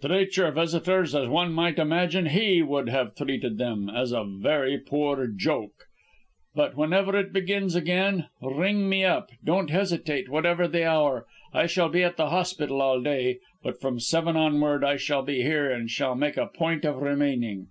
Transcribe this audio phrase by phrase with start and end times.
[0.00, 4.78] Treat your visitors as one might imagine he would have treated them; as a very
[4.78, 5.88] poor joke!
[6.54, 9.30] But whenever it begins again, ring me up.
[9.44, 11.26] Don't hesitate, whatever the hour.
[11.52, 15.42] I shall be at the hospital all day, but from seven onward I shall be
[15.42, 17.66] here and shall make a point of remaining.